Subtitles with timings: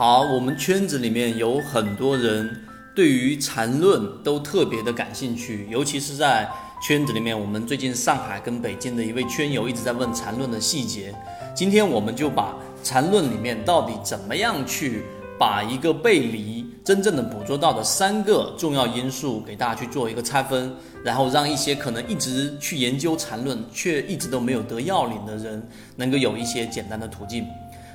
[0.00, 2.64] 好，我们圈子里面有很多人
[2.94, 6.48] 对于缠论都特别的感兴趣，尤其是在
[6.82, 11.14] 圈子里面，我们最近上海跟北京的一位圈友一直在问缠论的细节。
[11.54, 15.02] 今天我们就把缠论里面到底怎么样去
[15.38, 20.74] 把一个背离真正的捕捉到的三个重要因素给大家去做一个拆分，
[21.04, 25.62] 然后让一些可能一直去研究缠论却一直都没有得要领的人，
[25.96, 27.44] 能够有一些简单的途径。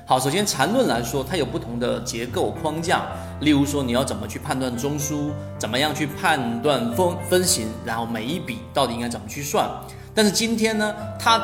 [0.08, 3.08] 好，首先缠论来说，它有不同的结构框架。
[3.40, 9.68] 例如说，你要怎么去判断中枢，怎么样去判断分分型，然后每一笔到底应该怎么去算。
[10.14, 11.42] 但是今天呢，它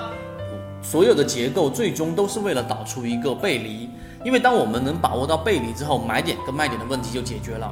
[0.80, 3.90] 所有的结构最终都是为了导出一个背离。
[4.24, 7.68] 因为当我们能把握到背离之后，买点跟卖点的问题就解决了。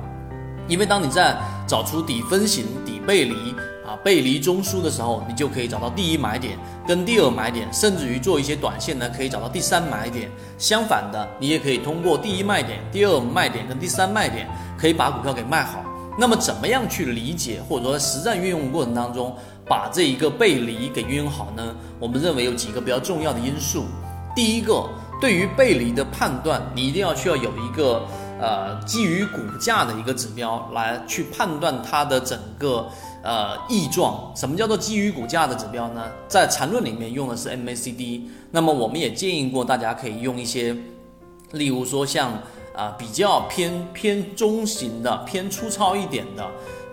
[0.66, 1.37] 因为当你在
[1.69, 3.55] 找出底分型、底背离。
[3.91, 10.30] 啊，背离中枢的时候，你就可以找到第一买点跟第二买点，甚至于做一些短线呢，可以找到第三买点。
[10.59, 15.85] 相反的，你也可以通过第一卖点、第二卖点跟第三卖点，可以把股票给卖好。
[16.16, 19.35] 那么，怎么样去理解或者说实战运用过程当中，
[19.66, 21.74] 把这一个背离给运用好呢？
[21.99, 23.87] 我们认为有几个比较重要的因素。
[24.37, 24.88] 第一个，
[25.21, 28.07] 对于背离的判断，你一定要需要有一个
[28.41, 32.88] 呃基于股价的一个指标来去判断它的整个。
[33.23, 36.07] 呃，异状，什么叫做基于股价的指标呢？
[36.27, 40.74] 在缠论里面用的是 MACD，那么我们也建议过大家可以用一些，
[41.52, 42.33] 例如说像
[42.74, 46.46] 啊比较偏偏中型的、偏粗糙一点的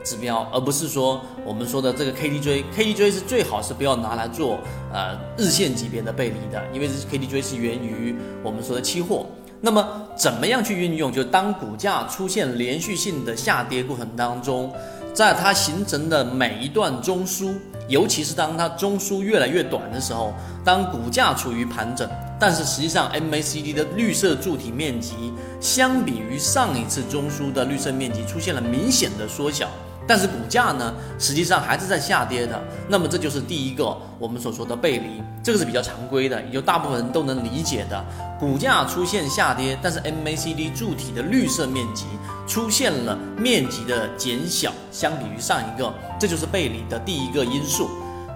[0.03, 4.59] 指标，而不是说我们说的这个 KDJ，KDJ 是最好是不要拿来做
[4.91, 9.25] 呃日线级别的背离的，因为 KDJ 是源于我们说的期货。
[9.59, 11.11] 那么怎么样去运用？
[11.11, 14.71] 就当股价出现连续性的下跌过程当中。
[15.13, 17.55] 在它形成的每一段中枢，
[17.87, 20.31] 尤其是当它中枢越来越短的时候，
[20.63, 22.07] 当股价处于盘整，
[22.39, 25.15] 但是实际上 MACD 的绿色柱体面积
[25.59, 29.67] 相比于上一次中枢的绿色面积出现了明显的缩小。
[30.07, 32.59] 但是股价呢，实际上还是在下跌的。
[32.87, 38.05] 那么这就是第一个我们所说的背离，这个是比较常规的，也就大部分人都能理解的。
[38.39, 42.05] 股价出现下跌，但是 MACD 柱体的绿色面积
[42.47, 47.89] 出现了面积的减小，相比于上一个，这就是背离的第一个因素。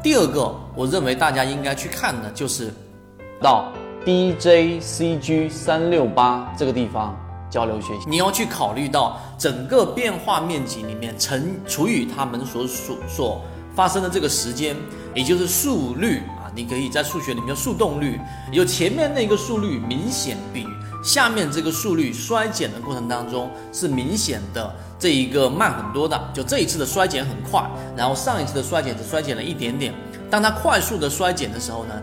[0.03, 2.73] 第二个，我认为大家应该去看的就是
[3.39, 3.71] 到
[4.03, 7.15] DJCG 三六八这个地方。
[7.51, 13.41] 交流学习，你要去考虑到整个变化面积里面乘除以它们所所所
[13.75, 14.75] 发生的这个时间，
[15.13, 18.19] 也就是速率啊，你可以在数学里面叫速动率，
[18.53, 20.66] 有前面那个速率明显比
[21.03, 29.94] 下面这个速率衰减的过程当中是明显的这一个慢很多的，就这一次的衰减很快，然后上一次的衰减只衰减了一点点，
[30.29, 32.01] 当它快速的衰减的时候呢？